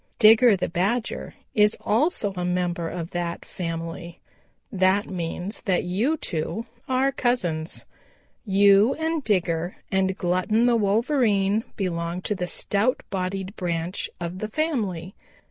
Digger 0.17 0.55
the 0.57 0.67
Badger 0.67 1.35
is 1.53 1.77
also 1.79 2.33
a 2.35 2.43
member 2.43 2.89
of 2.89 3.11
that 3.11 3.45
family. 3.45 4.19
That 4.71 5.05
means 5.05 5.61
that 5.65 5.83
you 5.83 6.17
two 6.17 6.65
are 6.89 7.11
cousins. 7.11 7.85
You 8.43 8.95
and 8.95 9.23
Digger 9.23 9.75
and 9.91 10.17
Glutton 10.17 10.65
the 10.65 10.75
Wolverine 10.75 11.63
belong 11.75 12.23
to 12.23 12.33
the 12.33 12.47
stout 12.47 13.01
bodied 13.11 13.55
branch 13.55 14.09
of 14.19 14.39
the 14.39 14.49
family. 14.49 15.13